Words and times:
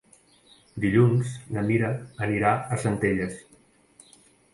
Dilluns 0.85 1.33
na 1.57 1.63
Mira 1.67 1.91
anirà 2.29 2.53
a 2.55 2.79
Centelles. 2.85 3.37